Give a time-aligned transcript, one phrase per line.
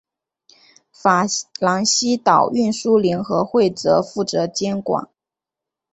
[0.91, 1.25] 法
[1.59, 5.07] 兰西岛运输联合会则负责监管。